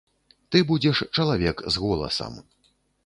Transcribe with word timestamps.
Ты 0.53 0.61
будзеш 0.71 1.03
чалавек 1.19 1.61
з 1.77 1.85
голасам. 1.85 2.33